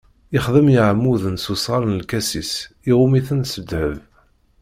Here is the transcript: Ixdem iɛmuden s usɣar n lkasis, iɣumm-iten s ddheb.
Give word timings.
Ixdem 0.37 0.67
iɛmuden 0.75 1.35
s 1.43 1.45
usɣar 1.53 1.83
n 1.85 1.97
lkasis, 2.01 2.53
iɣumm-iten 2.91 3.41
s 3.51 3.53
ddheb. 3.61 3.97